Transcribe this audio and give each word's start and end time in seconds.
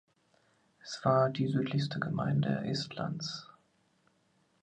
Es 0.81 0.99
war 1.05 1.29
die 1.29 1.45
südlichste 1.47 1.99
Gemeinde 1.99 2.65
Estlands. 2.65 3.47